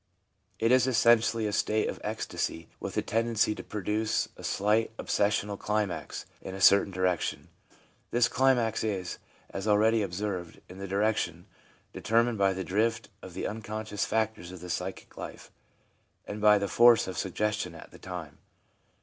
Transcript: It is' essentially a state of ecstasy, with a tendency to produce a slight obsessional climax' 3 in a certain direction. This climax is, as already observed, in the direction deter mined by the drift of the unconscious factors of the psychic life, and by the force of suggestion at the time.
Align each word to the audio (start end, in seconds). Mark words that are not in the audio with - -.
It 0.57 0.71
is' 0.71 0.87
essentially 0.87 1.45
a 1.45 1.53
state 1.53 1.87
of 1.87 2.01
ecstasy, 2.03 2.67
with 2.79 2.97
a 2.97 3.03
tendency 3.03 3.53
to 3.53 3.63
produce 3.63 4.29
a 4.35 4.43
slight 4.43 4.97
obsessional 4.97 5.59
climax' 5.59 6.25
3 6.41 6.49
in 6.49 6.55
a 6.55 6.59
certain 6.59 6.91
direction. 6.91 7.49
This 8.09 8.27
climax 8.27 8.83
is, 8.83 9.19
as 9.51 9.67
already 9.67 10.01
observed, 10.01 10.59
in 10.67 10.79
the 10.79 10.87
direction 10.87 11.45
deter 11.93 12.23
mined 12.23 12.39
by 12.39 12.51
the 12.53 12.63
drift 12.63 13.09
of 13.21 13.35
the 13.35 13.45
unconscious 13.45 14.03
factors 14.03 14.51
of 14.51 14.59
the 14.59 14.71
psychic 14.71 15.17
life, 15.17 15.51
and 16.25 16.41
by 16.41 16.57
the 16.57 16.67
force 16.67 17.05
of 17.05 17.15
suggestion 17.15 17.75
at 17.75 17.91
the 17.91 17.99
time. 17.99 18.39